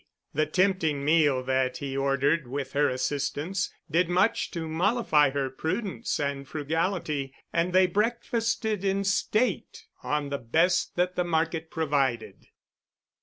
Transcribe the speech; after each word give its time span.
The 0.33 0.47
tempting 0.47 1.05
meal 1.05 1.43
that 1.43 1.77
he 1.77 1.95
ordered 1.95 2.47
with 2.47 2.73
her 2.73 2.89
assistance, 2.89 3.71
did 3.91 4.09
much 4.09 4.49
to 4.49 4.67
mollify 4.67 5.29
her 5.29 5.51
prudence 5.51 6.19
and 6.19 6.47
frugality 6.47 7.35
and 7.53 7.71
they 7.71 7.85
breakfasted 7.85 8.83
in 8.83 9.03
state 9.03 9.85
on 10.01 10.29
the 10.29 10.39
best 10.39 10.95
that 10.95 11.15
the 11.15 11.23
market 11.23 11.69
provided. 11.69 12.47